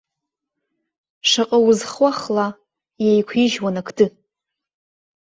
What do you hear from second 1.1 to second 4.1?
Шаҟа узхуа хла, иеиқәижьуан ақды.